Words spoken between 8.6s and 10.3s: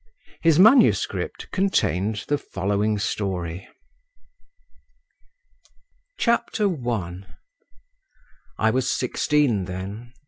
was sixteen then.